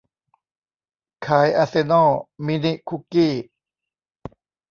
[1.25, 2.11] ขายอาร์เซน่อล
[2.45, 3.33] มินิคุกกี้